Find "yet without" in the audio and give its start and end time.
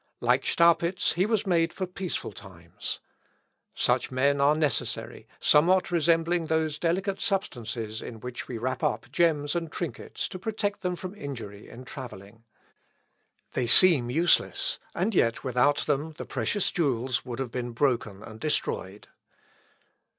15.13-15.85